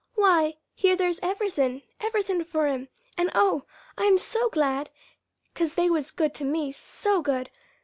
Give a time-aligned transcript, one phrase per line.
[0.15, 2.87] Why, here there's everythin' everythin' for 'em,
[3.19, 3.65] and oh,
[3.99, 4.89] I'm so glad,
[5.53, 7.51] 'cause they was good to me so good!